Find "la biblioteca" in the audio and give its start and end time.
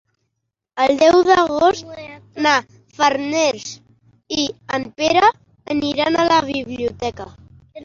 6.35-7.33